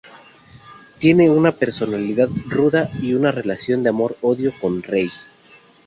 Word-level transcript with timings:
Tiene 0.97 1.29
una 1.29 1.51
personalidad 1.51 2.27
ruda 2.47 2.89
y 3.03 3.13
una 3.13 3.31
relación 3.31 3.83
de 3.83 3.89
amor-odio 3.89 4.51
con 4.59 4.81
Rei. 4.81 5.11